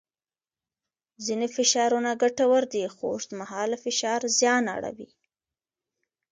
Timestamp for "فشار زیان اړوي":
3.85-5.09